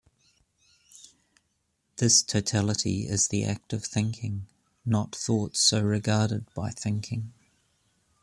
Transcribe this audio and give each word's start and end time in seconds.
This 1.97 2.23
totality 2.23 3.07
is 3.07 3.27
the 3.27 3.43
act 3.45 3.71
of 3.71 3.85
thinking, 3.85 4.47
not 4.83 5.15
thoughts 5.15 5.59
so 5.59 5.79
regarded 5.83 6.51
by 6.55 6.71
thinking. 6.71 7.33